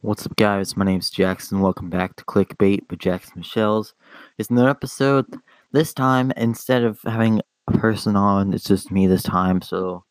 What's 0.00 0.24
up, 0.24 0.36
guys? 0.36 0.76
My 0.76 0.84
name's 0.84 1.10
Jackson. 1.10 1.58
Welcome 1.58 1.90
back 1.90 2.14
to 2.14 2.24
Clickbait 2.24 2.88
with 2.88 3.00
Jackson 3.00 3.32
Michelle's. 3.38 3.94
It's 4.38 4.48
another 4.48 4.70
episode. 4.70 5.26
This 5.72 5.92
time, 5.92 6.30
instead 6.36 6.84
of 6.84 7.00
having 7.02 7.42
a 7.66 7.72
person 7.78 8.14
on, 8.14 8.54
it's 8.54 8.62
just 8.62 8.92
me 8.92 9.08
this 9.08 9.24
time. 9.24 9.60
So, 9.60 10.04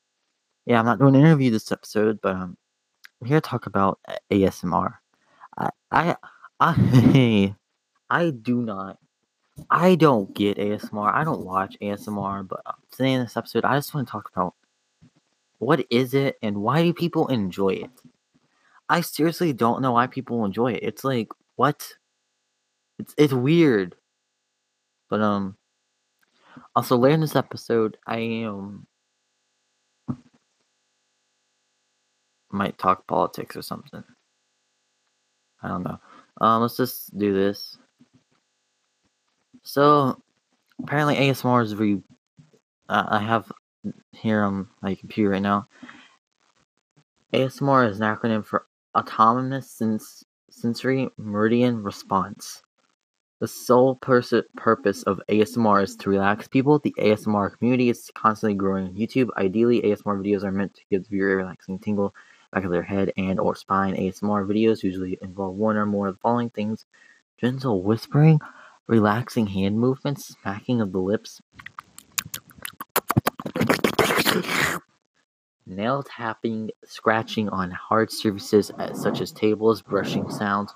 yeah, 0.65 0.79
I'm 0.79 0.85
not 0.85 0.99
doing 0.99 1.15
an 1.15 1.21
interview 1.21 1.51
this 1.51 1.71
episode, 1.71 2.19
but 2.21 2.35
um, 2.35 2.57
I'm 3.21 3.27
here 3.29 3.39
to 3.39 3.49
talk 3.49 3.65
about 3.65 4.01
ASMR. 4.29 4.95
I, 5.57 5.69
I, 5.89 6.15
I, 6.59 7.55
I 8.09 8.29
do 8.31 8.61
not, 8.61 8.97
I 9.69 9.95
don't 9.95 10.35
get 10.35 10.57
ASMR. 10.57 11.13
I 11.13 11.23
don't 11.23 11.45
watch 11.45 11.77
ASMR, 11.81 12.45
but 12.45 12.59
today 12.91 13.13
in 13.13 13.21
this 13.21 13.37
episode, 13.37 13.63
I 13.63 13.77
just 13.77 13.93
want 13.93 14.05
to 14.05 14.11
talk 14.11 14.29
about 14.35 14.53
what 15.59 15.85
is 15.89 16.13
it 16.13 16.35
and 16.41 16.57
why 16.57 16.83
do 16.83 16.93
people 16.93 17.29
enjoy 17.29 17.69
it. 17.69 17.91
I 18.89 19.01
seriously 19.01 19.53
don't 19.53 19.81
know 19.81 19.93
why 19.93 20.07
people 20.07 20.45
enjoy 20.45 20.73
it. 20.73 20.83
It's 20.83 21.03
like 21.03 21.29
what? 21.55 21.93
It's 22.99 23.13
it's 23.17 23.33
weird. 23.33 23.95
But 25.09 25.21
um 25.21 25.57
also 26.75 26.97
later 26.97 27.15
in 27.15 27.21
this 27.21 27.35
episode 27.35 27.97
I 28.07 28.43
um 28.47 28.87
might 32.51 32.77
talk 32.77 33.05
politics 33.07 33.55
or 33.55 33.61
something. 33.61 34.03
I 35.61 35.67
don't 35.67 35.83
know. 35.83 35.99
Um 36.39 36.61
let's 36.61 36.77
just 36.77 37.17
do 37.17 37.33
this. 37.33 37.77
So 39.63 40.21
apparently 40.81 41.15
ASMR 41.15 41.63
is 41.63 41.75
re 41.75 42.01
uh, 42.89 43.05
I 43.09 43.19
have 43.19 43.51
here 44.13 44.43
on 44.43 44.69
my 44.81 44.95
computer 44.95 45.31
right 45.31 45.41
now. 45.41 45.67
ASMR 47.33 47.89
is 47.89 47.99
an 47.99 48.15
acronym 48.15 48.45
for 48.45 48.65
autonomous 48.97 49.69
sens- 49.69 50.25
sensory 50.49 51.09
meridian 51.17 51.83
response. 51.83 52.63
The 53.39 53.47
sole 53.47 53.95
pers- 53.95 54.33
purpose 54.55 55.03
of 55.03 55.21
ASMR 55.29 55.83
is 55.83 55.95
to 55.97 56.09
relax 56.09 56.47
people. 56.47 56.79
The 56.79 56.95
ASMR 56.97 57.55
community 57.55 57.89
is 57.89 58.09
constantly 58.15 58.55
growing 58.55 58.87
on 58.87 58.95
YouTube. 58.95 59.29
Ideally, 59.37 59.81
ASMR 59.81 60.19
videos 60.19 60.43
are 60.43 60.51
meant 60.51 60.73
to 60.73 60.81
give 60.89 61.03
the 61.03 61.09
viewer 61.09 61.33
a 61.33 61.35
relaxing 61.35 61.77
tingle 61.77 62.15
back 62.51 62.63
of 62.63 62.71
their 62.71 62.81
head 62.81 63.13
and 63.15 63.39
or 63.39 63.55
spine. 63.55 63.93
ASMR 63.95 64.47
videos 64.47 64.81
usually 64.81 65.19
involve 65.21 65.55
one 65.55 65.77
or 65.77 65.85
more 65.85 66.07
of 66.07 66.15
the 66.15 66.19
following 66.21 66.49
things: 66.49 66.85
gentle 67.39 67.83
whispering, 67.83 68.39
relaxing 68.87 69.45
hand 69.45 69.79
movements, 69.79 70.35
smacking 70.41 70.81
of 70.81 70.91
the 70.91 70.99
lips, 70.99 71.39
nail 75.67 76.03
tapping, 76.03 76.71
scratching 76.85 77.49
on 77.49 77.71
hard 77.71 78.11
surfaces 78.11 78.71
uh, 78.71 78.93
such 78.93 79.21
as 79.21 79.31
tables, 79.31 79.81
brushing 79.81 80.29
sounds. 80.29 80.73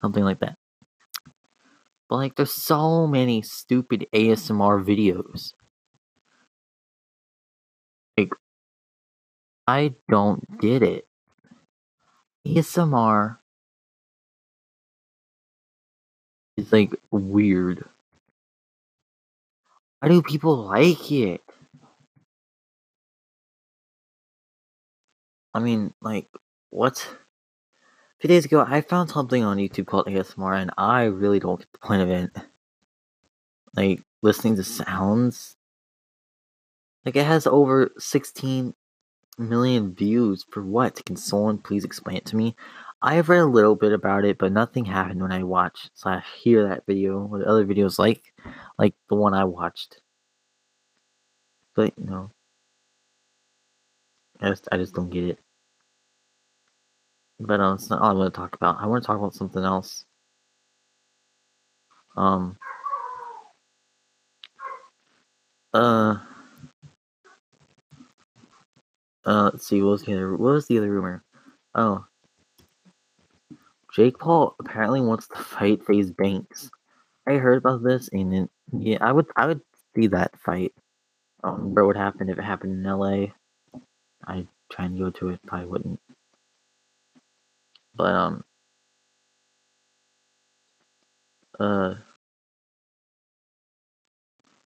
Something 0.00 0.24
like 0.24 0.40
that. 0.40 0.56
But 2.08 2.16
like 2.16 2.34
there's 2.36 2.52
so 2.52 3.06
many 3.06 3.42
stupid 3.42 4.06
ASMR 4.14 4.82
videos. 4.82 5.52
Like 8.16 8.32
I 9.66 9.94
don't 10.08 10.58
get 10.60 10.82
it. 10.82 11.06
ASMR 12.46 13.38
is 16.56 16.72
like 16.72 16.94
weird. 17.10 17.84
Why 20.00 20.08
do 20.08 20.22
people 20.22 20.56
like 20.56 21.10
it? 21.10 21.40
I 25.52 25.60
mean, 25.60 25.92
like, 26.00 26.28
what? 26.70 26.98
A 27.10 28.20
few 28.20 28.28
days 28.28 28.44
ago, 28.44 28.64
I 28.66 28.80
found 28.80 29.10
something 29.10 29.42
on 29.42 29.56
YouTube 29.56 29.86
called 29.86 30.06
ASMR, 30.06 30.60
and 30.60 30.70
I 30.78 31.04
really 31.04 31.40
don't 31.40 31.58
get 31.58 31.72
the 31.72 31.78
point 31.78 32.02
of 32.02 32.10
it. 32.10 32.30
Like, 33.74 34.02
listening 34.22 34.56
to 34.56 34.64
sounds. 34.64 35.56
Like, 37.04 37.16
it 37.16 37.26
has 37.26 37.46
over 37.46 37.90
16 37.98 38.74
million 39.36 39.94
views. 39.94 40.44
For 40.50 40.62
what? 40.62 41.04
Can 41.06 41.16
someone 41.16 41.58
please 41.58 41.84
explain 41.84 42.18
it 42.18 42.26
to 42.26 42.36
me? 42.36 42.54
I 43.00 43.14
have 43.14 43.28
read 43.28 43.40
a 43.40 43.46
little 43.46 43.76
bit 43.76 43.92
about 43.92 44.24
it, 44.24 44.38
but 44.38 44.52
nothing 44.52 44.84
happened 44.84 45.22
when 45.22 45.32
I 45.32 45.44
watched 45.44 45.90
slash 45.94 46.26
hear 46.42 46.68
that 46.68 46.84
video. 46.86 47.24
What 47.24 47.42
other 47.42 47.64
videos 47.64 47.98
like, 47.98 48.34
like 48.78 48.94
the 49.08 49.14
one 49.14 49.34
I 49.34 49.44
watched. 49.44 50.00
But 51.76 51.92
you 51.96 52.06
know, 52.06 52.30
I 54.40 54.48
just 54.48 54.68
I 54.72 54.76
just 54.78 54.94
don't 54.94 55.10
get 55.10 55.24
it. 55.24 55.38
But 57.40 57.60
um, 57.60 57.74
it's 57.76 57.88
not 57.88 58.02
all 58.02 58.10
I 58.10 58.14
want 58.14 58.34
to 58.34 58.38
talk 58.38 58.56
about. 58.56 58.78
I 58.80 58.86
want 58.86 59.02
to 59.02 59.06
talk 59.06 59.18
about 59.18 59.34
something 59.34 59.62
else. 59.62 60.04
Um. 62.16 62.58
Uh. 65.72 66.16
Uh, 69.24 69.50
let's 69.52 69.66
see. 69.68 69.82
What 69.82 69.90
was 69.90 70.02
the 70.02 70.14
other? 70.14 70.30
What 70.32 70.52
was 70.54 70.66
the 70.66 70.78
other 70.78 70.90
rumor? 70.90 71.22
Oh, 71.76 72.07
Jake 73.98 74.16
Paul 74.16 74.54
apparently 74.60 75.00
wants 75.00 75.26
to 75.26 75.34
fight 75.38 75.84
FaZe 75.84 76.12
Banks. 76.12 76.70
I 77.26 77.32
heard 77.32 77.58
about 77.58 77.82
this, 77.82 78.08
and 78.12 78.32
it, 78.32 78.50
yeah, 78.72 78.98
I 79.00 79.10
would 79.10 79.26
I 79.34 79.46
would 79.46 79.60
see 79.96 80.06
that 80.06 80.38
fight. 80.38 80.72
I 81.42 81.48
don't 81.48 81.60
Um, 81.62 81.74
what 81.74 81.84
would 81.84 81.96
happen 81.96 82.28
if 82.28 82.38
it 82.38 82.44
happened 82.44 82.74
in 82.74 82.84
LA? 82.84 83.32
I 84.24 84.46
try 84.70 84.84
and 84.84 85.00
go 85.00 85.10
to 85.10 85.30
it, 85.30 85.40
probably 85.44 85.66
wouldn't. 85.66 86.00
But 87.96 88.14
um, 88.14 88.44
uh, 91.58 91.94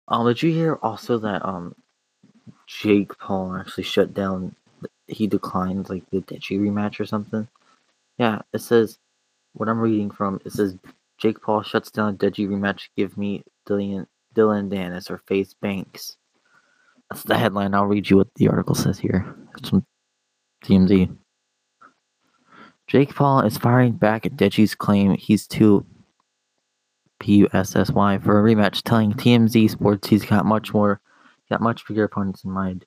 um, 0.09 0.27
did 0.27 0.43
you 0.43 0.53
hear 0.53 0.79
also 0.83 1.17
that 1.17 1.43
um, 1.43 1.75
Jake 2.67 3.19
Paul 3.19 3.57
actually 3.57 3.85
shut 3.85 4.13
down? 4.13 4.55
He 5.07 5.27
declined 5.27 5.89
like 5.89 6.05
the 6.11 6.21
Deji 6.21 6.61
rematch 6.61 7.01
or 7.01 7.07
something. 7.07 7.49
Yeah, 8.19 8.43
it 8.53 8.61
says 8.61 8.99
what 9.55 9.69
I'm 9.69 9.81
reading 9.81 10.11
from, 10.11 10.41
it 10.45 10.53
says 10.53 10.77
Jake 11.19 11.41
Paul 11.41 11.63
shuts 11.63 11.91
down 11.91 12.17
Deji 12.17 12.49
rematch. 12.49 12.89
Give 12.97 13.17
me 13.17 13.45
Dillon 13.67 14.07
Dillon 14.35 14.71
Danis 14.71 15.11
or 15.11 15.19
FaZe 15.27 15.55
Banks. 15.55 16.17
That's 17.11 17.25
the 17.25 17.37
headline. 17.37 17.75
I'll 17.75 17.87
read 17.87 18.09
you 18.09 18.17
what 18.17 18.35
the 18.37 18.49
article 18.49 18.75
says 18.75 18.99
here. 18.99 19.37
It's 19.57 19.69
from 19.69 19.85
TMZ. 20.65 21.15
Jake 22.87 23.15
Paul 23.15 23.41
is 23.41 23.59
firing 23.59 23.93
back 23.93 24.27
at 24.27 24.37
Deji's 24.37 24.75
claim 24.75 25.17
he's 25.17 25.47
too 25.47 25.87
P-U-S-S-Y 27.21 28.19
for 28.19 28.41
a 28.41 28.43
rematch, 28.43 28.83
telling 28.83 29.13
TMZ 29.13 29.71
Sports 29.71 30.09
he's 30.09 30.25
got 30.25 30.45
much 30.45 30.75
more, 30.75 31.01
got 31.49 31.61
much 31.61 31.87
bigger 31.87 32.05
opponents 32.05 32.45
in 32.45 32.51
mind. 32.51 32.85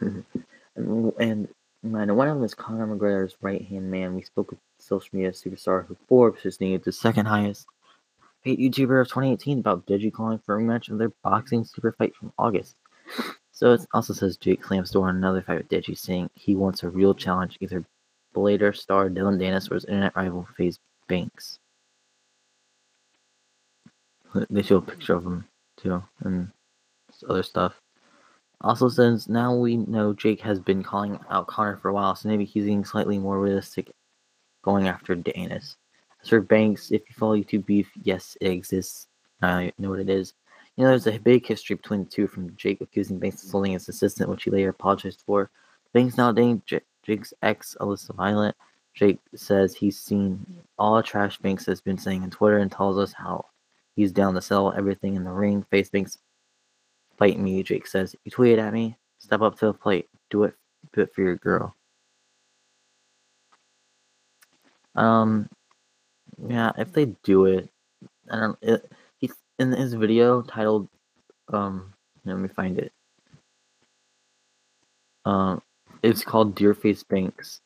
and 0.76 1.48
one 2.16 2.28
of 2.28 2.34
them 2.36 2.44
is 2.44 2.54
Conor 2.54 2.86
McGregor's 2.86 3.36
right 3.40 3.62
hand 3.62 3.90
man. 3.90 4.14
We 4.14 4.22
spoke 4.22 4.50
with 4.50 4.60
social 4.78 5.08
media 5.12 5.32
superstar 5.32 5.86
who 5.86 5.96
Forbes 6.08 6.42
just 6.42 6.60
named 6.60 6.84
the 6.84 6.92
second 6.92 7.26
highest 7.26 7.66
paid 8.46 8.58
YouTuber 8.58 9.00
of 9.00 9.08
2018 9.08 9.58
about 9.58 9.86
Deji 9.86 10.12
calling 10.12 10.38
for 10.38 10.56
a 10.56 10.62
rematch 10.62 10.88
of 10.88 10.98
their 10.98 11.12
boxing 11.24 11.64
super 11.64 11.92
fight 11.92 12.14
from 12.14 12.32
August. 12.38 12.76
So 13.50 13.72
it 13.72 13.86
also 13.92 14.12
says 14.12 14.36
Jake 14.36 14.64
slams 14.64 14.90
door 14.90 15.08
on 15.08 15.16
another 15.16 15.42
fight 15.42 15.58
with 15.58 15.68
Deji, 15.68 15.98
saying 15.98 16.30
he 16.34 16.54
wants 16.54 16.82
a 16.82 16.90
real 16.90 17.14
challenge, 17.14 17.58
either 17.60 17.84
Bellator 18.34 18.76
star 18.76 19.08
Dillon 19.08 19.38
Danis 19.38 19.70
or 19.70 19.74
his 19.74 19.86
internet 19.86 20.14
rival 20.14 20.46
FaZe 20.56 20.78
Banks. 21.08 21.58
They 24.50 24.62
show 24.62 24.76
a 24.76 24.82
picture 24.82 25.14
of 25.14 25.24
him 25.24 25.48
too, 25.76 26.02
and 26.20 26.50
other 27.28 27.42
stuff. 27.42 27.80
Also, 28.62 28.88
since 28.88 29.28
now 29.28 29.54
we 29.54 29.76
know 29.76 30.14
Jake 30.14 30.40
has 30.40 30.58
been 30.58 30.82
calling 30.82 31.18
out 31.30 31.46
Conor 31.46 31.76
for 31.76 31.90
a 31.90 31.92
while, 31.92 32.14
so 32.14 32.28
maybe 32.28 32.44
he's 32.44 32.64
being 32.64 32.84
slightly 32.84 33.18
more 33.18 33.38
realistic 33.38 33.92
going 34.62 34.88
after 34.88 35.14
Danis. 35.14 35.76
As 36.22 36.28
for 36.28 36.40
Banks, 36.40 36.90
if 36.90 37.02
you 37.08 37.14
follow 37.16 37.36
YouTube 37.36 37.66
beef, 37.66 37.90
yes, 38.02 38.36
it 38.40 38.48
exists. 38.48 39.08
I 39.42 39.72
know 39.78 39.90
what 39.90 40.00
it 40.00 40.08
is. 40.08 40.32
You 40.76 40.84
know, 40.84 40.90
there's 40.90 41.06
a 41.06 41.18
big 41.18 41.46
history 41.46 41.76
between 41.76 42.04
the 42.04 42.10
two, 42.10 42.26
from 42.26 42.56
Jake 42.56 42.80
accusing 42.80 43.18
Banks 43.18 43.42
of 43.42 43.48
assaulting 43.48 43.72
his 43.72 43.88
assistant, 43.88 44.28
which 44.28 44.44
he 44.44 44.50
later 44.50 44.70
apologized 44.70 45.22
for. 45.24 45.50
Banks 45.92 46.16
now 46.16 46.32
dating 46.32 46.62
J- 46.66 46.80
Jake's 47.02 47.32
ex, 47.42 47.76
Alyssa 47.80 48.14
Violet. 48.14 48.56
Jake 48.94 49.18
says 49.34 49.74
he's 49.74 49.98
seen 49.98 50.44
all 50.78 50.96
the 50.96 51.02
trash 51.02 51.38
Banks 51.38 51.66
has 51.66 51.80
been 51.82 51.98
saying 51.98 52.22
on 52.22 52.30
Twitter 52.30 52.58
and 52.58 52.72
tells 52.72 52.98
us 52.98 53.12
how 53.12 53.44
he's 53.94 54.12
down 54.12 54.34
to 54.34 54.40
sell 54.40 54.72
everything 54.72 55.14
in 55.14 55.24
the 55.24 55.30
ring. 55.30 55.64
FaZe 55.70 55.90
Banks 55.90 56.18
Fight 57.18 57.38
me, 57.38 57.62
Jake 57.62 57.86
says. 57.86 58.14
You 58.24 58.30
tweeted 58.30 58.58
at 58.58 58.72
me. 58.72 58.96
Step 59.18 59.40
up 59.40 59.58
to 59.58 59.66
the 59.66 59.72
plate. 59.72 60.08
Do 60.30 60.44
it. 60.44 60.54
Do 60.92 61.00
it 61.00 61.14
for 61.14 61.22
your 61.22 61.36
girl. 61.36 61.74
Um, 64.94 65.48
yeah, 66.48 66.72
if 66.78 66.92
they 66.92 67.06
do 67.22 67.46
it, 67.46 67.68
I 68.30 68.40
don't. 68.40 68.58
It, 68.62 68.90
he's 69.18 69.34
in 69.58 69.72
his 69.72 69.94
video 69.94 70.42
titled, 70.42 70.88
um, 71.52 71.92
let 72.24 72.38
me 72.38 72.48
find 72.48 72.78
it. 72.78 72.92
Um, 75.24 75.62
it's 76.02 76.24
called 76.24 76.54
Dear 76.54 76.74
FaZe 76.74 77.02
Banks. 77.02 77.60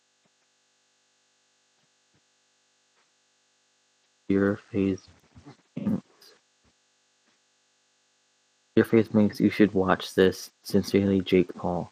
Dear 4.29 4.59
FaZe 4.73 5.09
Banks. 5.77 6.10
Dear 8.77 8.85
FaZe 8.85 9.09
Banks, 9.09 9.41
you 9.41 9.51
should 9.51 9.75
watch 9.75 10.15
this. 10.15 10.51
Sincerely, 10.63 11.21
Jake 11.21 11.53
Paul. 11.55 11.91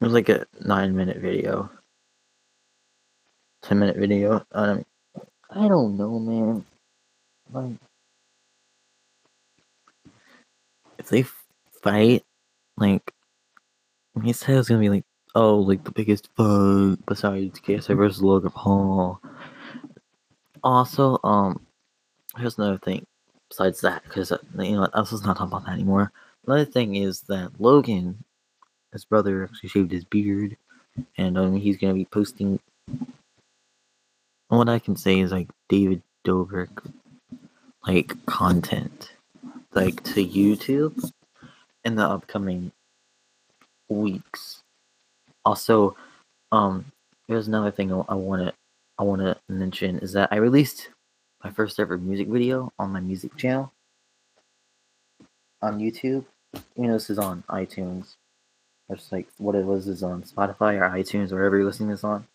It 0.00 0.04
was 0.04 0.14
like 0.14 0.30
a 0.30 0.46
nine 0.64 0.96
minute 0.96 1.18
video. 1.18 1.70
10 3.62 3.78
minute 3.78 3.96
video. 3.96 4.44
Um, 4.52 4.84
I 5.50 5.68
don't 5.68 5.98
know, 5.98 6.18
man. 6.18 6.64
Like, 7.52 7.76
if 10.98 11.08
they 11.08 11.24
fight, 11.82 12.24
like, 12.78 13.12
he 14.22 14.32
said 14.32 14.54
it 14.54 14.58
was 14.58 14.68
gonna 14.68 14.80
be 14.80 14.88
like, 14.88 15.04
oh, 15.34 15.58
like 15.58 15.84
the 15.84 15.90
biggest 15.90 16.28
fight 16.34 16.96
besides 17.06 17.60
KSI 17.60 17.96
versus 17.96 18.22
Logan 18.22 18.50
Paul. 18.50 19.20
Also, 20.62 21.18
um, 21.24 21.60
here's 22.38 22.58
another 22.58 22.78
thing. 22.78 23.06
Besides 23.50 23.80
that, 23.82 24.04
because 24.04 24.32
uh, 24.32 24.38
you 24.58 24.72
know, 24.72 24.88
let's 24.94 25.12
not 25.12 25.36
talk 25.36 25.48
about 25.48 25.66
that 25.66 25.74
anymore. 25.74 26.12
Another 26.46 26.64
thing 26.64 26.96
is 26.96 27.20
that 27.22 27.50
Logan, 27.58 28.24
his 28.92 29.04
brother, 29.04 29.44
actually 29.44 29.68
shaved 29.68 29.92
his 29.92 30.04
beard, 30.04 30.56
and 31.18 31.36
um, 31.36 31.56
he's 31.56 31.76
gonna 31.76 31.94
be 31.94 32.06
posting 32.06 32.58
what 34.48 34.68
I 34.68 34.78
can 34.78 34.96
say 34.96 35.20
is 35.20 35.32
like 35.32 35.48
David 35.68 36.02
Dobrik 36.26 36.92
like 37.86 38.14
content 38.26 39.12
like 39.72 40.02
to 40.02 40.26
YouTube 40.26 41.10
in 41.84 41.94
the 41.94 42.04
upcoming 42.06 42.72
weeks. 43.88 44.62
Also, 45.44 45.96
um 46.52 46.84
there's 47.28 47.48
another 47.48 47.70
thing 47.70 47.92
I 47.92 48.14
want 48.14 48.42
to 48.42 48.52
I 48.98 49.04
want 49.04 49.22
to 49.22 49.36
mention 49.48 49.98
is 50.00 50.12
that 50.12 50.28
I 50.32 50.36
released 50.36 50.88
my 51.42 51.50
first 51.50 51.80
ever 51.80 51.96
music 51.96 52.28
video 52.28 52.72
on 52.78 52.92
my 52.92 53.00
music 53.00 53.36
channel 53.36 53.72
on 55.62 55.78
YouTube. 55.78 56.24
You 56.76 56.86
know, 56.86 56.94
this 56.94 57.10
is 57.10 57.18
on 57.18 57.44
iTunes. 57.48 58.16
It's 58.88 59.12
like 59.12 59.28
what 59.38 59.54
it 59.54 59.64
was 59.64 59.86
is 59.86 60.02
on 60.02 60.22
Spotify 60.22 60.80
or 60.80 60.90
iTunes, 60.90 61.32
or 61.32 61.36
wherever 61.36 61.56
you're 61.56 61.66
listening 61.66 61.90
to 61.90 61.94
this 61.94 62.04
on 62.04 62.26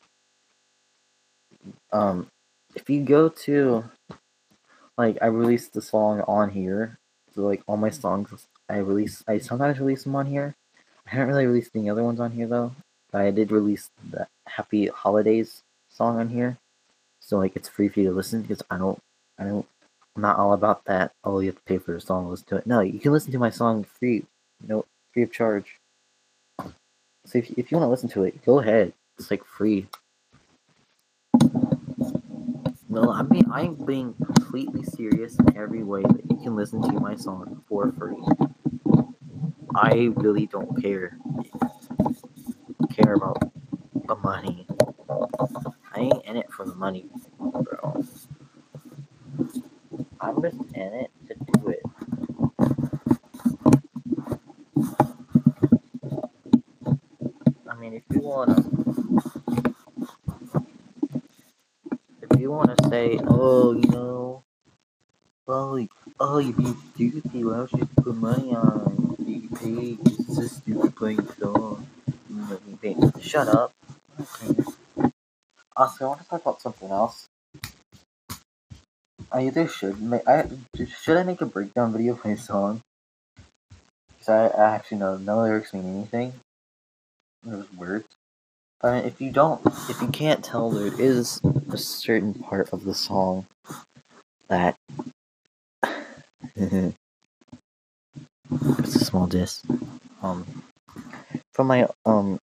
um 1.92 2.28
if 2.76 2.90
you 2.90 3.02
go 3.04 3.30
to 3.30 3.84
like 4.98 5.18
I 5.22 5.28
released 5.28 5.74
the 5.74 5.82
song 5.82 6.22
on 6.22 6.50
here. 6.50 6.98
So 7.34 7.42
like 7.42 7.64
all 7.68 7.78
my 7.78 7.90
songs 7.90 8.48
I 8.70 8.78
release 8.78 9.24
I 9.28 9.40
sometimes 9.40 9.80
release 9.80 10.04
them 10.04 10.16
on 10.16 10.26
here. 10.26 10.56
I 11.06 11.12
haven't 11.12 11.28
really 11.28 11.48
released 11.48 11.72
any 11.76 11.90
other 11.90 12.04
ones 12.04 12.20
on 12.20 12.32
here 12.32 12.48
though. 12.48 12.74
But 13.12 13.22
I 13.22 13.32
did 13.32 13.52
release 13.52 13.90
the 14.10 14.28
Happy 14.48 14.88
Holidays 14.88 15.64
song 15.90 16.20
on 16.20 16.30
here. 16.30 16.58
So 17.26 17.40
like 17.40 17.56
it's 17.56 17.68
free 17.68 17.88
for 17.88 18.02
you 18.02 18.10
to 18.10 18.16
listen 18.16 18.44
because 18.44 18.62
I 18.70 18.78
don't 18.78 19.00
I 19.40 19.46
don't 19.46 19.66
I'm 20.16 20.22
not 20.22 20.38
all 20.38 20.54
about 20.54 20.86
that. 20.86 21.12
Oh 21.24 21.40
you 21.40 21.48
have 21.48 21.56
to 21.56 21.64
pay 21.64 21.80
for 21.80 21.94
the 21.94 22.00
song 22.00 22.30
listen 22.30 22.46
to 22.50 22.58
it. 22.58 22.68
No, 22.68 22.82
you 22.82 23.00
can 23.00 23.12
listen 23.12 23.32
to 23.32 23.40
my 23.40 23.50
song 23.50 23.84
free. 23.84 24.24
You 24.62 24.68
know, 24.68 24.86
free 25.12 25.24
of 25.24 25.32
charge. 25.32 25.80
So 27.26 27.40
if, 27.40 27.50
if 27.58 27.72
you 27.72 27.78
want 27.78 27.88
to 27.88 27.90
listen 27.90 28.10
to 28.10 28.26
it, 28.26 28.46
go 28.46 28.60
ahead. 28.60 28.94
It's 29.18 29.32
like 29.32 29.44
free. 29.44 29.88
No, 32.88 33.12
I 33.12 33.24
mean 33.24 33.50
I'm 33.52 33.74
being 33.74 34.14
completely 34.24 34.84
serious 34.84 35.36
in 35.40 35.58
every 35.58 35.82
way 35.82 36.04
that 36.04 36.30
you 36.30 36.38
can 36.38 36.56
listen 36.56 36.80
to 36.84 37.00
my 37.00 37.16
song 37.16 37.64
for 37.68 37.92
free. 37.94 38.22
I 39.74 40.12
really 40.16 40.46
don't 40.46 40.80
care 40.80 41.18
care 42.96 43.16
about 43.16 43.42
the 44.08 44.16
money. 44.16 44.68
I 45.96 46.02
ain't 46.02 46.26
in 46.26 46.38
it 46.38 46.52
for 46.52 46.66
the 46.66 46.76
money, 46.76 47.06
bro. 47.40 48.04
I'm 50.20 50.42
just 50.42 50.58
in 50.74 50.94
it 50.94 51.12
to 51.28 51.36
do 51.54 51.70
it. 51.70 51.84
I 57.70 57.76
mean, 57.78 57.94
if 57.94 58.04
you 58.12 58.22
wanna 58.22 58.58
if 62.22 62.40
you 62.40 62.52
want 62.52 62.78
to 62.78 62.90
say, 62.90 63.20
oh, 63.28 63.74
you 63.74 63.90
know, 63.90 64.44
oh, 65.48 65.76
well, 65.76 65.88
oh, 66.20 66.40
you 66.40 66.54
be 66.54 66.74
stupid. 66.94 67.46
Why 67.46 67.58
don't 67.58 67.74
you 67.74 67.86
put 67.98 68.16
money 68.18 68.56
on 68.56 69.18
pay? 69.60 69.98
It's 70.06 70.38
a 70.40 70.50
stupid 70.50 70.96
playing 70.98 71.28
song. 71.40 71.88
You 72.30 72.36
know. 72.84 73.14
Shut 73.22 73.48
up. 73.50 73.75
I 76.02 76.06
want 76.06 76.22
to 76.22 76.28
talk 76.28 76.42
about 76.42 76.62
something 76.62 76.90
else. 76.90 77.28
I 79.32 79.48
either 79.48 79.68
should 79.68 80.02
make 80.02 80.28
I 80.28 80.48
should 81.02 81.18
I 81.18 81.24
make 81.24 81.42
a 81.42 81.46
breakdown 81.46 81.92
video 81.92 82.14
of 82.14 82.24
my 82.26 82.36
song? 82.36 82.82
Because 84.08 84.30
I, 84.30 84.48
I 84.48 84.76
actually 84.76 85.00
know 85.00 85.18
no 85.18 85.42
lyrics 85.42 85.74
mean 85.74 85.86
anything. 85.86 86.34
There's 87.44 87.72
words. 87.74 88.08
Uh, 88.84 89.02
if 89.04 89.22
you 89.22 89.32
don't, 89.32 89.62
if 89.90 90.02
you 90.02 90.08
can't 90.10 90.44
tell, 90.44 90.70
there 90.70 91.00
is 91.00 91.42
a 91.72 91.78
certain 91.78 92.34
part 92.34 92.72
of 92.72 92.84
the 92.84 92.94
song 92.94 93.46
that 94.48 94.76
it's 96.56 96.96
a 98.96 99.06
small 99.06 99.28
diss. 99.28 99.64
Um, 100.22 100.64
from 101.54 101.68
my 101.68 101.88
um, 102.06 102.38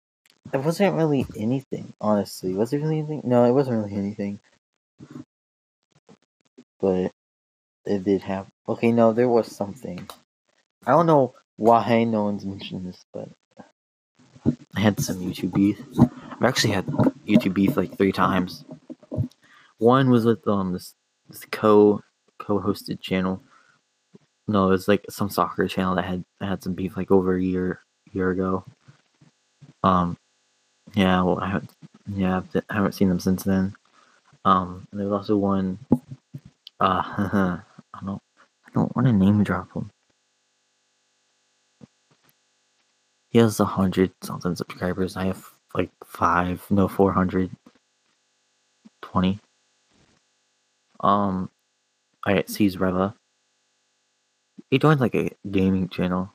it 0.53 0.57
wasn't 0.57 0.95
really 0.95 1.25
anything. 1.35 1.93
Honestly, 2.01 2.53
was 2.53 2.73
it 2.73 2.81
really 2.81 2.99
anything? 2.99 3.21
No, 3.23 3.45
it 3.45 3.51
wasn't 3.51 3.83
really 3.83 3.97
anything. 3.97 4.39
But 6.79 7.11
it 7.85 8.03
did 8.03 8.21
have. 8.21 8.47
Okay, 8.67 8.91
no, 8.91 9.13
there 9.13 9.29
was 9.29 9.53
something. 9.53 10.07
I 10.85 10.91
don't 10.91 11.05
know 11.05 11.33
why 11.57 12.03
no 12.03 12.23
one's 12.23 12.45
mentioned 12.45 12.87
this, 12.87 13.05
but 13.13 13.29
I 14.75 14.79
had 14.79 14.99
some 14.99 15.17
YouTube 15.17 15.53
beef. 15.53 15.79
I've 15.99 16.43
actually 16.43 16.73
had 16.73 16.85
YouTube 17.27 17.53
beef 17.53 17.75
like 17.75 17.97
three 17.97 18.11
times. 18.11 18.63
One 19.77 20.09
was 20.09 20.25
with 20.25 20.47
um 20.47 20.73
this, 20.73 20.93
this 21.29 21.45
co 21.51 22.01
co-hosted 22.37 23.01
channel. 23.01 23.41
No, 24.47 24.67
it 24.67 24.71
was 24.71 24.87
like 24.87 25.05
some 25.09 25.29
soccer 25.29 25.67
channel 25.67 25.95
that 25.95 26.05
had 26.05 26.23
had 26.41 26.63
some 26.63 26.73
beef 26.73 26.97
like 26.97 27.11
over 27.11 27.35
a 27.35 27.41
year 27.41 27.81
year 28.13 28.31
ago. 28.31 28.63
Um, 29.83 30.17
yeah, 30.99 31.21
well, 31.21 31.39
I 31.39 31.47
haven't, 31.47 31.71
yeah, 32.13 32.41
I 32.69 32.73
haven't 32.73 32.91
seen 32.91 33.07
them 33.07 33.21
since 33.21 33.43
then. 33.43 33.73
Um, 34.43 34.85
there 34.91 35.07
was 35.07 35.13
also 35.13 35.37
one. 35.37 35.79
Uh, 35.91 35.97
I 36.81 37.99
don't, 38.05 38.21
I 38.67 38.69
don't 38.73 38.93
want 38.93 39.07
to 39.07 39.13
name 39.13 39.41
drop 39.45 39.73
him. 39.73 39.91
He 43.29 43.39
has 43.39 43.61
a 43.61 43.65
hundred 43.65 44.11
something 44.21 44.57
subscribers. 44.57 45.15
I 45.15 45.27
have 45.27 45.45
like 45.73 45.89
five, 46.03 46.65
no, 46.69 46.89
four 46.89 47.13
hundred 47.13 47.49
twenty. 49.01 49.39
Um, 50.99 51.49
I 52.25 52.43
sees 52.47 52.77
Reva. 52.77 53.15
He 54.69 54.79
joined 54.79 54.99
like 54.99 55.15
a 55.15 55.31
gaming 55.49 55.87
channel. 55.87 56.33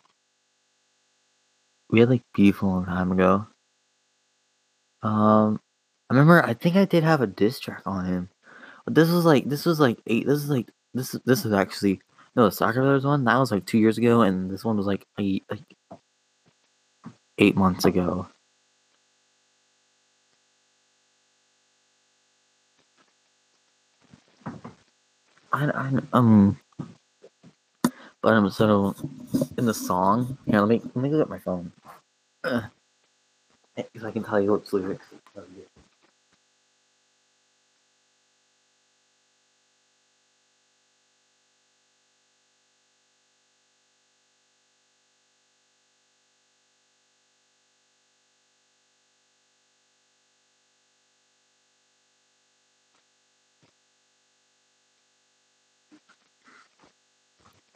We 1.91 2.01
had 2.01 2.09
like 2.09 2.23
beef 2.35 2.63
a 2.63 2.67
long 2.67 2.87
time 2.87 3.13
ago. 3.13 3.47
Um, 5.05 5.61
I 6.11 6.15
remember. 6.15 6.43
I 6.45 6.55
think 6.55 6.77
I 6.77 6.87
did 6.87 7.05
have 7.05 7.21
a 7.21 7.27
diss 7.27 7.61
track 7.61 7.83
on 7.87 8.07
him. 8.07 8.29
But 8.85 8.95
this 8.95 9.11
was 9.11 9.25
like 9.25 9.49
this 9.49 9.65
was 9.67 9.79
like 9.81 9.99
eight. 10.07 10.27
This 10.27 10.43
is 10.43 10.51
like 10.51 10.69
this. 10.95 11.13
This 11.25 11.45
is 11.45 11.53
actually 11.53 12.01
no 12.37 12.47
the 12.47 12.51
Soccer 12.51 12.81
Brothers 12.81 13.05
one. 13.05 13.25
That 13.25 13.39
was 13.39 13.53
like 13.53 13.67
two 13.67 13.79
years 13.79 13.99
ago, 13.99 14.23
and 14.23 14.51
this 14.51 14.65
one 14.65 14.77
was 14.77 14.87
like 14.87 15.07
a, 15.21 15.41
like 15.51 15.61
eight 17.39 17.57
months 17.57 17.85
ago. 17.85 18.27
I, 25.53 25.71
I 25.71 25.93
um, 26.13 26.59
but 28.23 28.35
um, 28.35 28.51
so 28.51 28.95
in 29.57 29.67
the 29.67 29.75
song, 29.75 30.37
here 30.47 30.61
let 30.61 30.69
me 30.69 30.81
let 30.95 30.97
me 30.97 31.11
look 31.11 31.23
at 31.23 31.31
my 31.31 31.39
phone, 31.39 31.73
if 33.77 34.05
I 34.05 34.11
can 34.11 34.25
tell 34.25 34.41
you 34.41 34.55
its 34.55 34.73
lyrics. 34.73 35.07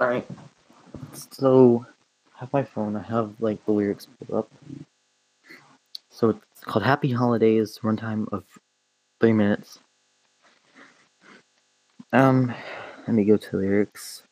Alright, 0.00 0.28
so 1.14 1.86
I 2.36 2.40
have 2.40 2.52
my 2.52 2.64
phone, 2.64 2.96
I 2.96 3.02
have 3.02 3.34
like 3.40 3.64
the 3.66 3.72
lyrics 3.72 4.06
pulled 4.06 4.38
up. 4.38 4.52
So 6.18 6.30
it's 6.30 6.64
called 6.64 6.84
Happy 6.84 7.12
Holidays, 7.12 7.78
runtime 7.80 8.26
of 8.32 8.42
three 9.20 9.32
minutes. 9.32 9.78
Um, 12.12 12.52
let 13.06 13.14
me 13.14 13.22
go 13.22 13.36
to 13.36 13.56
lyrics. 13.56 14.24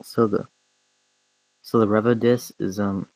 So 0.00 0.26
the 0.26 0.48
so 1.60 1.78
the 1.78 1.86
Reva 1.86 2.14
diss 2.14 2.50
is 2.58 2.80
um 2.80 3.10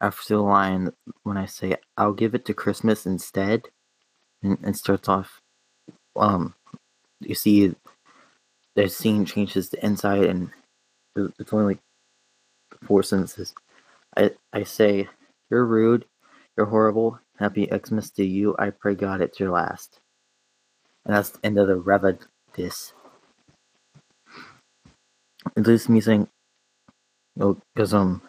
after 0.00 0.36
the 0.36 0.40
line 0.40 0.94
when 1.24 1.36
I 1.36 1.44
say 1.44 1.76
I'll 1.98 2.14
give 2.14 2.34
it 2.34 2.46
to 2.46 2.54
Christmas 2.54 3.04
instead, 3.04 3.64
and, 4.42 4.56
and 4.62 4.74
starts 4.74 5.10
off. 5.10 5.42
Um, 6.18 6.54
you 7.20 7.34
see, 7.34 7.74
the 8.76 8.88
scene 8.88 9.26
changes 9.26 9.68
to 9.68 9.84
inside, 9.84 10.24
and 10.24 10.48
it's 11.16 11.52
only 11.52 11.74
like 11.74 11.82
four 12.86 13.02
sentences. 13.02 13.54
I 14.16 14.30
I 14.54 14.62
say 14.62 15.06
you're 15.50 15.66
rude, 15.66 16.06
you're 16.56 16.66
horrible. 16.66 17.20
Happy 17.38 17.68
Xmas 17.70 18.10
to 18.12 18.24
you. 18.24 18.56
I 18.58 18.70
pray 18.70 18.94
God 18.94 19.20
it's 19.22 19.40
your 19.40 19.50
last. 19.52 20.00
And 21.04 21.14
that's 21.14 21.30
the 21.30 21.46
end 21.46 21.58
of 21.58 21.68
the 21.68 21.76
Reva 21.76 22.18
diss. 22.54 22.92
It 25.56 25.66
leads 25.66 25.88
me 25.88 26.00
saying, 26.00 26.28
oh, 27.40 27.58
because 27.74 27.94
um, 27.94 28.22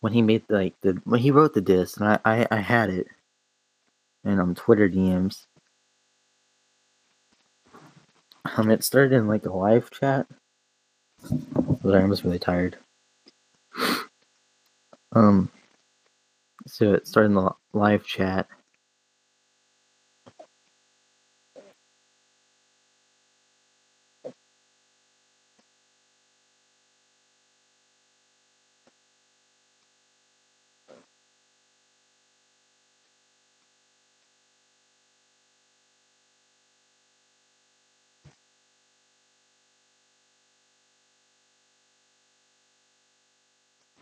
when 0.00 0.12
he 0.14 0.22
made 0.22 0.44
like 0.50 0.74
the 0.82 1.00
when 1.04 1.20
he 1.20 1.30
wrote 1.32 1.54
the 1.54 1.62
disc, 1.62 2.00
and 2.00 2.08
I 2.08 2.18
I, 2.24 2.46
I 2.50 2.56
had 2.58 2.90
it, 2.90 3.08
and 4.24 4.40
um 4.40 4.54
Twitter 4.54 4.88
DMs. 4.88 5.46
Um, 8.56 8.70
it 8.70 8.84
started 8.84 9.12
in 9.14 9.28
like 9.28 9.46
a 9.46 9.52
live 9.52 9.90
chat. 9.90 10.26
Sorry, 11.82 12.02
I'm 12.02 12.10
just 12.10 12.24
really 12.24 12.38
tired. 12.40 12.78
Um, 15.12 15.50
so 16.70 16.94
it 16.94 17.08
started 17.08 17.30
in 17.30 17.34
the 17.36 17.52
live 17.74 18.04
chat. 18.06 18.48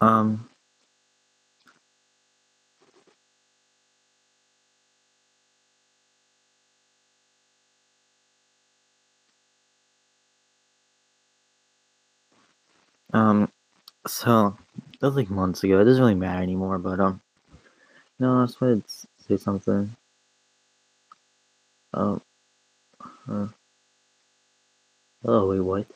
Um, 0.01 0.48
um, 13.19 13.53
so 14.07 14.57
that 15.01 15.07
was 15.07 15.17
like 15.17 15.31
months 15.31 15.65
ago. 15.65 15.81
It 15.81 15.85
doesn't 15.85 16.03
really 16.03 16.15
matter 16.15 16.43
anymore, 16.43 16.79
but 16.79 17.01
um, 17.01 17.21
no, 18.19 18.43
I 18.43 18.47
just 18.47 18.61
wanted 18.61 18.85
to 18.87 18.93
say 19.27 19.37
something. 19.37 19.97
Um, 21.95 22.23
uh, 23.29 23.49
oh 25.25 25.49
wait, 25.49 25.61
what? 25.61 25.87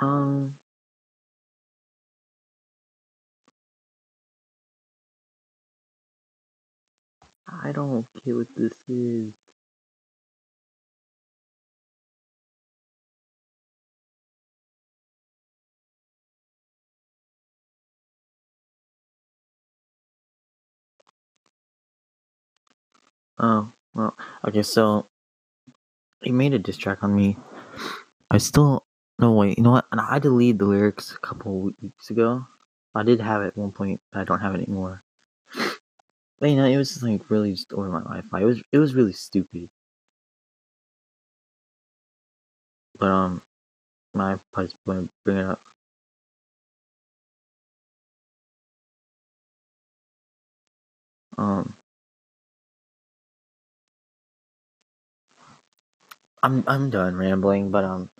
Um, 0.00 0.58
I 7.48 7.72
don't 7.72 8.06
get 8.24 8.34
what 8.36 8.54
this 8.56 8.74
is. 8.88 9.32
Oh, 23.38 23.72
well, 23.94 24.16
okay, 24.46 24.62
so 24.62 25.06
he 26.22 26.32
made 26.32 26.54
a 26.54 26.58
diss 26.58 26.76
track 26.76 27.02
on 27.02 27.14
me. 27.14 27.36
I 28.30 28.38
still 28.38 28.84
no 29.20 29.32
wait, 29.34 29.58
you 29.58 29.64
know 29.64 29.72
what? 29.72 29.86
And 29.92 30.00
I 30.00 30.18
deleted 30.18 30.58
the 30.60 30.66
lyrics 30.66 31.12
a 31.14 31.18
couple 31.18 31.72
weeks 31.82 32.10
ago. 32.10 32.46
I 32.94 33.04
did 33.04 33.20
have 33.20 33.42
it 33.42 33.48
at 33.48 33.58
one 33.58 33.72
point, 33.72 34.00
but 34.12 34.20
I 34.20 34.24
don't 34.24 34.40
have 34.40 34.54
it 34.56 34.62
anymore. 34.68 35.02
But 36.40 36.50
you 36.50 36.56
know, 36.56 36.66
it 36.66 36.76
was 36.76 36.90
just 36.90 37.02
like 37.02 37.30
really 37.30 37.52
just 37.52 37.72
over 37.72 37.88
my 37.88 38.02
life. 38.02 38.26
It 38.34 38.44
was 38.44 38.62
it 38.72 38.78
was 38.78 38.94
really 38.94 39.12
stupid. 39.12 39.70
But 42.98 43.08
um, 43.10 43.42
my 44.14 44.38
probably 44.52 44.74
bring 45.24 45.38
it 45.38 45.46
up. 45.46 45.60
Um, 51.38 51.74
I'm 56.42 56.64
I'm 56.66 56.90
done 56.90 57.16
rambling, 57.16 57.70
but 57.70 57.84
um, 57.84 58.10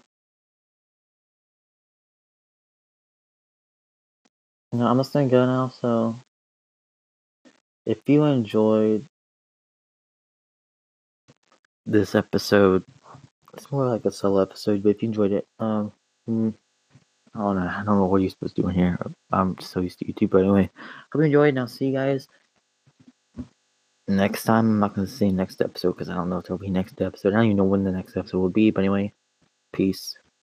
you 4.72 4.78
know, 4.78 4.86
I'm 4.86 4.98
just 4.98 5.12
gonna 5.12 5.28
go 5.28 5.44
now. 5.46 5.68
So, 5.80 6.16
if 7.84 7.98
you 8.08 8.24
enjoyed 8.24 9.04
this 11.86 12.14
episode, 12.14 12.84
it's 13.54 13.70
more 13.72 13.86
like 13.86 14.04
a 14.04 14.12
solo 14.12 14.42
episode. 14.42 14.82
But 14.82 14.90
if 14.90 15.02
you 15.02 15.08
enjoyed 15.08 15.32
it, 15.32 15.46
um, 15.58 15.92
mm, 16.28 16.54
I 17.34 17.38
don't 17.38 17.56
know. 17.56 17.62
I 17.62 17.82
don't 17.84 17.98
know 17.98 18.06
what 18.06 18.20
you're 18.20 18.30
supposed 18.30 18.56
to 18.56 18.62
do 18.62 18.68
in 18.68 18.74
here. 18.74 18.98
I'm 19.32 19.58
so 19.58 19.80
used 19.80 19.98
to 20.00 20.04
YouTube, 20.04 20.30
but 20.30 20.42
anyway, 20.42 20.70
hope 21.12 21.20
you 21.20 21.22
enjoyed. 21.22 21.48
And 21.50 21.60
I'll 21.60 21.68
see 21.68 21.86
you 21.86 21.92
guys 21.94 22.28
next 24.06 24.44
time. 24.44 24.66
I'm 24.66 24.78
not 24.78 24.94
gonna 24.94 25.08
say 25.08 25.30
next 25.30 25.60
episode 25.60 25.92
because 25.92 26.08
I 26.08 26.14
don't 26.14 26.30
know 26.30 26.38
if 26.38 26.44
there'll 26.44 26.58
be 26.58 26.70
next 26.70 27.00
episode. 27.00 27.32
I 27.32 27.36
don't 27.36 27.46
even 27.46 27.56
know 27.56 27.64
when 27.64 27.84
the 27.84 27.92
next 27.92 28.16
episode 28.16 28.38
will 28.38 28.50
be. 28.50 28.70
But 28.70 28.82
anyway, 28.82 29.12
peace. 29.72 30.16